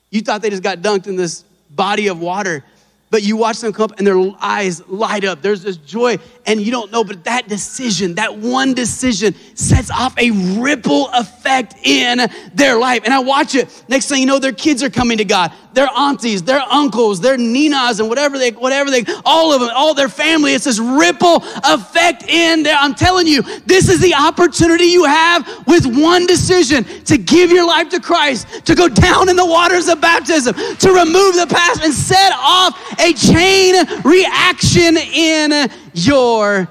[0.09, 2.63] You thought they just got dunked in this body of water
[3.11, 5.41] but you watch them come up and their eyes light up.
[5.41, 10.17] There's this joy, and you don't know, but that decision, that one decision, sets off
[10.17, 12.19] a ripple effect in
[12.53, 13.01] their life.
[13.05, 13.83] And I watch it.
[13.87, 15.53] Next thing you know, their kids are coming to God.
[15.73, 19.93] Their aunties, their uncles, their ninas, and whatever they, whatever they, all of them, all
[19.93, 20.53] their family.
[20.53, 22.75] It's this ripple effect in there.
[22.77, 27.65] I'm telling you, this is the opportunity you have with one decision to give your
[27.65, 31.83] life to Christ, to go down in the waters of baptism, to remove the past
[31.83, 36.67] and set off a chain reaction in your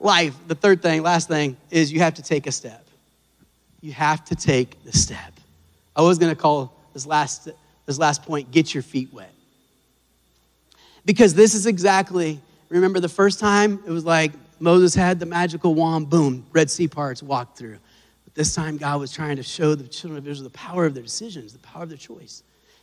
[0.00, 0.34] life.
[0.46, 2.86] The third thing, last thing, is you have to take a step.
[3.80, 5.32] You have to take the step.
[5.94, 7.48] I was going to call this last,
[7.86, 9.32] this last point, get your feet wet.
[11.04, 15.74] Because this is exactly, remember the first time it was like Moses had the magical
[15.74, 17.78] wand, boom, Red Sea parts walked through.
[18.24, 20.94] But this time God was trying to show the children of Israel the power of
[20.94, 22.42] their decisions, the power of their choice.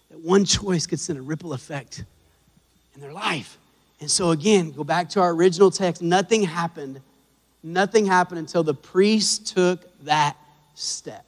[0.09, 2.05] That one choice could send a ripple effect
[2.95, 3.57] in their life.
[4.03, 6.01] And so, again, go back to our original text.
[6.01, 6.99] Nothing happened.
[7.63, 10.35] Nothing happened until the priest took that
[10.75, 11.25] step.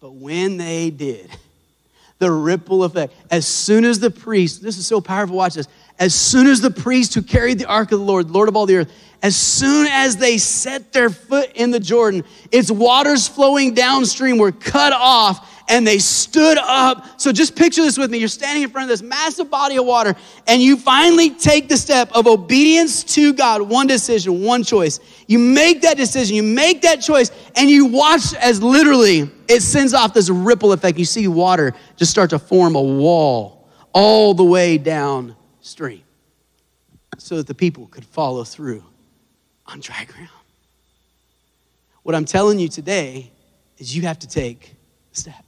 [0.00, 1.28] But when they did,
[2.18, 5.68] the ripple effect, as soon as the priest, this is so powerful, watch this.
[5.98, 8.64] As soon as the priest who carried the ark of the Lord, Lord of all
[8.64, 13.74] the earth, as soon as they set their foot in the Jordan, its waters flowing
[13.74, 17.20] downstream were cut off and they stood up.
[17.20, 18.18] So just picture this with me.
[18.18, 20.14] You're standing in front of this massive body of water,
[20.46, 23.62] and you finally take the step of obedience to God.
[23.62, 25.00] One decision, one choice.
[25.26, 29.94] You make that decision, you make that choice, and you watch as literally it sends
[29.94, 30.98] off this ripple effect.
[30.98, 36.02] You see water just start to form a wall all the way downstream
[37.18, 38.84] so that the people could follow through
[39.66, 40.28] on dry ground.
[42.02, 43.30] What I'm telling you today
[43.78, 44.74] is you have to take
[45.12, 45.43] a step.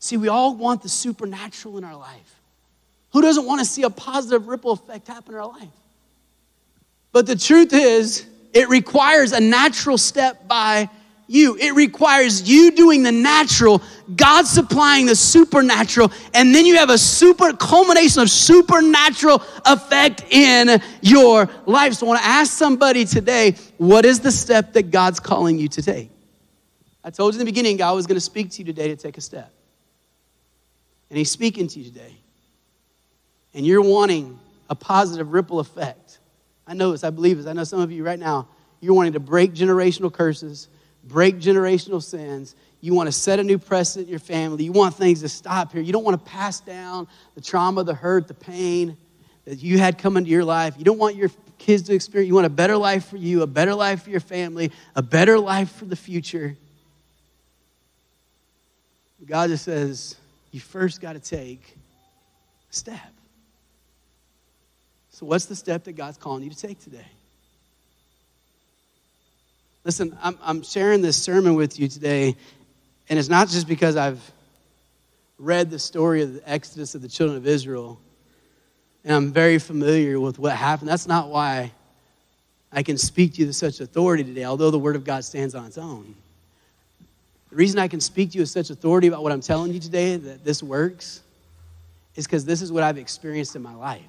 [0.00, 2.40] See, we all want the supernatural in our life.
[3.12, 5.68] Who doesn't want to see a positive ripple effect happen in our life?
[7.12, 10.88] But the truth is, it requires a natural step by
[11.26, 11.56] you.
[11.56, 13.82] It requires you doing the natural,
[14.16, 20.80] God supplying the supernatural, and then you have a super culmination of supernatural effect in
[21.02, 21.94] your life.
[21.94, 25.68] So I want to ask somebody today, what is the step that God's calling you
[25.68, 26.10] to take?
[27.04, 28.96] I told you in the beginning, God was going to speak to you today to
[28.96, 29.52] take a step.
[31.10, 32.16] And He's speaking to you today.
[33.52, 34.38] And you're wanting
[34.68, 36.18] a positive ripple effect.
[36.66, 37.46] I know this, I believe this.
[37.46, 38.48] I know some of you right now,
[38.80, 40.68] you're wanting to break generational curses,
[41.04, 42.54] break generational sins.
[42.80, 44.64] You want to set a new precedent in your family.
[44.64, 45.82] You want things to stop here.
[45.82, 48.96] You don't want to pass down the trauma, the hurt, the pain
[49.44, 50.74] that you had come into your life.
[50.78, 52.28] You don't want your kids to experience.
[52.28, 55.38] You want a better life for you, a better life for your family, a better
[55.38, 56.56] life for the future.
[59.26, 60.16] God just says,
[60.50, 61.76] you first got to take
[62.70, 63.12] a step.
[65.10, 67.06] So, what's the step that God's calling you to take today?
[69.84, 72.36] Listen, I'm, I'm sharing this sermon with you today,
[73.08, 74.20] and it's not just because I've
[75.38, 77.98] read the story of the Exodus of the children of Israel,
[79.04, 80.88] and I'm very familiar with what happened.
[80.88, 81.72] That's not why
[82.70, 85.54] I can speak to you with such authority today, although the Word of God stands
[85.54, 86.14] on its own.
[87.50, 89.80] The reason I can speak to you with such authority about what I'm telling you
[89.80, 91.20] today, that this works,
[92.14, 94.02] is because this is what I've experienced in my life.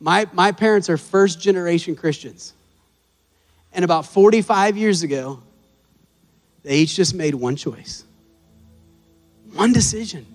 [0.00, 2.52] My, my parents are first generation Christians.
[3.72, 5.40] And about 45 years ago,
[6.64, 8.04] they each just made one choice,
[9.52, 10.26] one decision.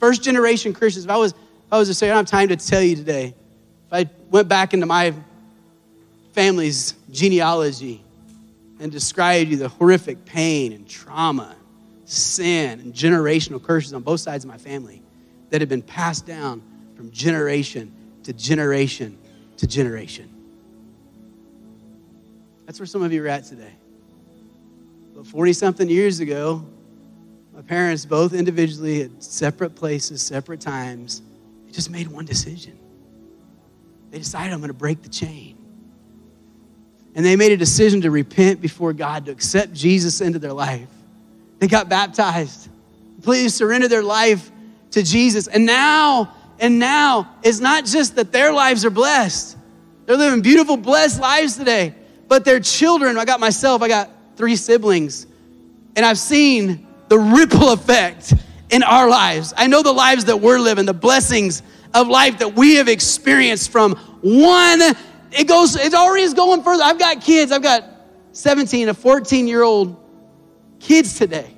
[0.00, 1.04] First generation Christians.
[1.04, 2.96] If I was, if I was to say, I don't have time to tell you
[2.96, 3.34] today,
[3.86, 5.14] if I went back into my
[6.32, 8.02] family's genealogy
[8.80, 11.56] and described you the horrific pain and trauma,
[12.04, 15.02] sin, and generational curses on both sides of my family
[15.50, 16.62] that have been passed down
[16.96, 17.92] from generation
[18.24, 19.18] to generation
[19.56, 20.28] to generation.
[22.66, 23.72] That's where some of you are at today.
[25.14, 26.64] But 40 something years ago,
[27.54, 31.22] my parents, both individually at separate places, separate times,
[31.66, 32.78] they just made one decision.
[34.10, 35.57] They decided, I'm going to break the chain.
[37.18, 40.88] And they made a decision to repent before God, to accept Jesus into their life.
[41.58, 42.70] They got baptized,
[43.16, 44.50] completely surrendered their life
[44.92, 45.48] to Jesus.
[45.48, 49.58] And now, and now, it's not just that their lives are blessed.
[50.06, 51.94] They're living beautiful, blessed lives today
[52.28, 53.18] but their children.
[53.18, 55.26] I got myself, I got three siblings,
[55.96, 58.34] and I've seen the ripple effect
[58.70, 59.54] in our lives.
[59.56, 61.62] I know the lives that we're living, the blessings
[61.94, 64.80] of life that we have experienced from one.
[65.30, 66.82] It goes, it already is going further.
[66.82, 67.84] I've got kids, I've got
[68.32, 69.96] 17 to 14 year old
[70.80, 71.54] kids today.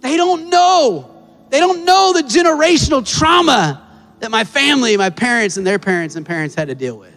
[0.00, 1.06] They don't know.
[1.50, 3.86] They don't know the generational trauma
[4.20, 7.16] that my family, my parents, and their parents and parents had to deal with.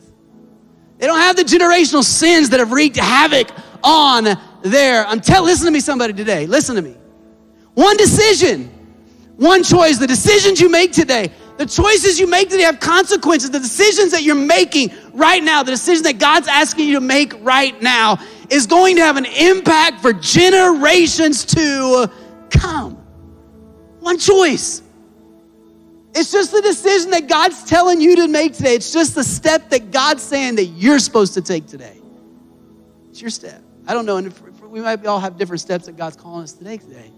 [0.97, 3.49] They don't have the generational sins that have wreaked havoc
[3.83, 4.25] on
[4.61, 5.05] there.
[5.05, 6.45] I'm telling, listen to me, somebody today.
[6.45, 6.95] Listen to me.
[7.73, 8.69] One decision,
[9.35, 13.51] one choice, the decisions you make today, the choices you make today have consequences.
[13.51, 17.33] The decisions that you're making right now, the decision that God's asking you to make
[17.43, 22.11] right now, is going to have an impact for generations to
[22.49, 22.95] come.
[23.99, 24.81] One choice.
[26.15, 28.75] It's just the decision that God's telling you to make today.
[28.75, 31.99] It's just the step that God's saying that you're supposed to take today.
[33.09, 33.63] It's your step.
[33.87, 34.33] I don't know, and
[34.69, 37.11] we might all have different steps that God's calling us to take today.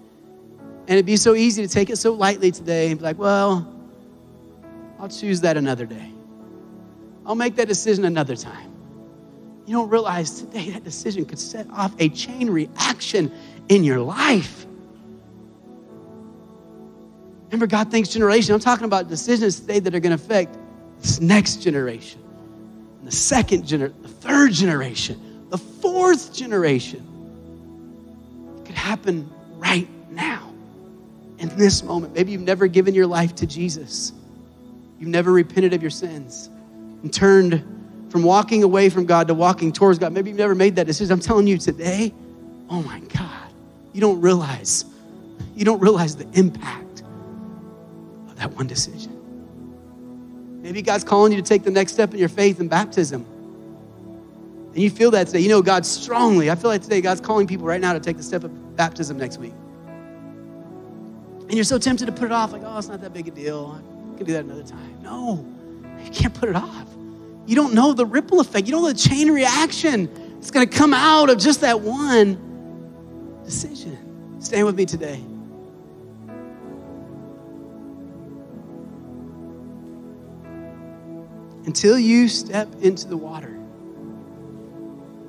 [0.88, 3.75] And it'd be so easy to take it so lightly today and be like, well,
[5.06, 6.12] I'll choose that another day.
[7.28, 8.72] I'll make that decision another time.
[9.68, 13.32] You don't realize today that decision could set off a chain reaction
[13.70, 14.66] in your life.
[17.46, 18.56] Remember, God thinks generation.
[18.56, 20.58] I'm talking about decisions today that are going to affect
[21.00, 22.20] this next generation,
[23.04, 27.06] the second generation, the third generation, the fourth generation.
[28.58, 30.52] It could happen right now,
[31.38, 32.16] in this moment.
[32.16, 34.12] Maybe you've never given your life to Jesus.
[35.00, 36.50] You've never repented of your sins
[37.04, 37.64] and turned
[38.10, 40.14] from walking away from God to walking towards God.
[40.14, 41.12] Maybe you've never made that decision.
[41.12, 42.14] I'm telling you today,
[42.70, 43.52] oh my God,
[43.94, 44.86] you don't realize,
[45.56, 47.02] you don't realize the impact
[48.30, 49.12] of that one decision.
[50.62, 53.26] Maybe God's calling you to take the next step in your faith in baptism.
[54.74, 55.40] And you feel that today.
[55.40, 56.50] You know God strongly.
[56.50, 59.18] I feel like today God's calling people right now to take the step of baptism
[59.18, 59.54] next week.
[61.42, 63.32] And you're so tempted to put it off, like, oh, it's not that big a
[63.32, 63.80] deal.
[64.18, 64.98] Can do that another time.
[65.02, 65.46] No,
[66.04, 66.88] you can't put it off.
[67.46, 68.66] You don't know the ripple effect.
[68.66, 73.42] You don't know the chain reaction that's going to come out of just that one
[73.44, 74.40] decision.
[74.40, 75.22] Stand with me today.
[81.66, 83.54] until you step into the water,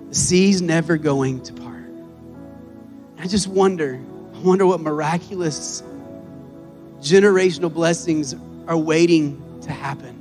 [0.08, 1.90] the sea's never going to part.
[3.18, 4.00] I just wonder,
[4.34, 5.82] I wonder what miraculous
[7.00, 8.34] generational blessings
[8.66, 10.14] are waiting to happen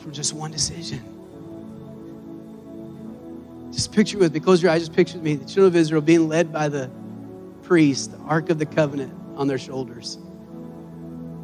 [0.00, 1.02] from just one decision.
[3.72, 6.00] Just picture with me, close your eyes, just picture with me the children of Israel
[6.00, 6.90] being led by the
[7.62, 10.16] priest, the Ark of the Covenant on their shoulders.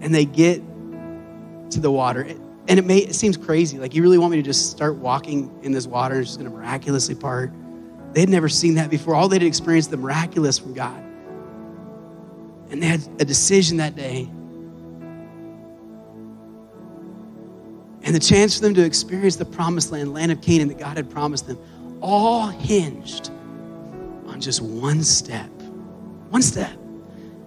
[0.00, 0.62] And they get
[1.70, 2.26] to the water
[2.68, 3.78] and it may it seems crazy.
[3.78, 6.38] Like you really want me to just start walking in this water and it's just
[6.38, 7.52] gonna miraculously part.
[8.12, 9.14] They'd never seen that before.
[9.14, 11.02] All they'd experienced the miraculous from God.
[12.70, 14.28] And they had a decision that day.
[18.12, 20.98] And the chance for them to experience the promised land, land of Canaan that God
[20.98, 21.58] had promised them,
[22.02, 23.30] all hinged
[24.26, 25.48] on just one step.
[26.28, 26.76] One step.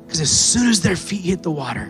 [0.02, 1.86] Because as soon as their feet hit the water,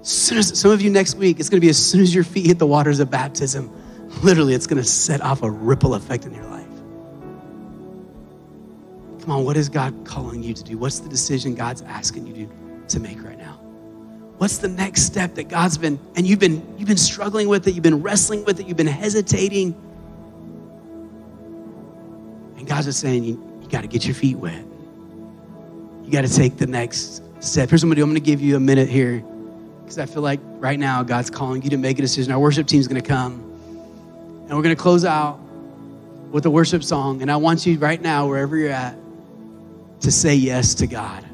[0.00, 2.24] soon as some of you next week, it's going to be as soon as your
[2.24, 3.70] feet hit the waters of baptism,
[4.22, 6.64] literally, it's going to set off a ripple effect in your life.
[9.20, 10.78] Come on, what is God calling you to do?
[10.78, 13.59] What's the decision God's asking you to, to make right now?
[14.40, 17.74] What's the next step that God's been, and you've been, you've been struggling with it,
[17.74, 19.74] you've been wrestling with it, you've been hesitating.
[22.56, 24.64] And God's just saying, you, you got to get your feet wet.
[26.04, 27.68] You got to take the next step.
[27.68, 27.88] Here's do.
[27.88, 29.22] I'm going to give you a minute here
[29.82, 32.32] because I feel like right now God's calling you to make a decision.
[32.32, 33.34] Our worship team's going to come
[34.48, 35.38] and we're going to close out
[36.30, 37.20] with a worship song.
[37.20, 38.96] And I want you right now, wherever you're at,
[40.00, 41.26] to say yes to God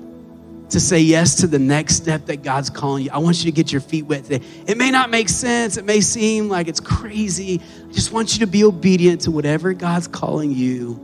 [0.70, 3.10] to say yes to the next step that God's calling you.
[3.12, 4.44] I want you to get your feet wet today.
[4.66, 7.60] It may not make sense, it may seem like it's crazy.
[7.88, 11.00] I just want you to be obedient to whatever God's calling you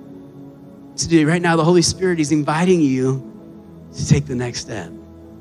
[0.97, 1.29] to do.
[1.29, 3.31] Right now, the Holy Spirit is inviting you
[3.95, 4.91] to take the next step.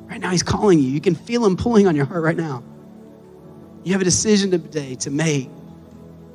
[0.05, 0.89] Right now, He's calling you.
[0.89, 2.63] You can feel Him pulling on your heart right now.
[3.83, 5.49] You have a decision today to make.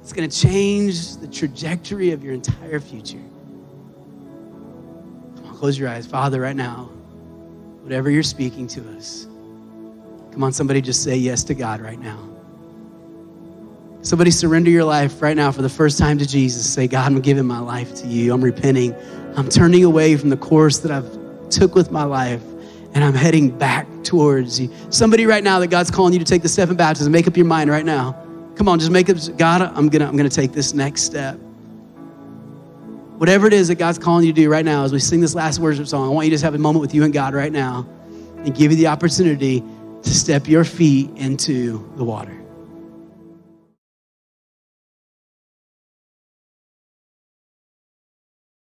[0.00, 3.22] It's going to change the trajectory of your entire future.
[5.36, 6.06] Come on, close your eyes.
[6.06, 6.90] Father, right now,
[7.86, 9.28] whatever you're speaking to us.
[10.32, 12.18] Come on, somebody just say yes to God right now.
[14.02, 16.68] Somebody surrender your life right now for the first time to Jesus.
[16.68, 18.34] Say, God, I'm giving my life to you.
[18.34, 18.92] I'm repenting.
[19.36, 22.42] I'm turning away from the course that I've took with my life
[22.94, 24.68] and I'm heading back towards you.
[24.90, 27.36] Somebody right now that God's calling you to take the step of baptism, make up
[27.36, 28.20] your mind right now.
[28.56, 31.38] Come on, just make up, God, I'm gonna, I'm gonna take this next step.
[33.18, 35.34] Whatever it is that God's calling you to do right now, as we sing this
[35.34, 37.32] last worship song, I want you to just have a moment with you and God
[37.32, 37.88] right now
[38.38, 39.64] and give you the opportunity
[40.02, 42.45] to step your feet into the water.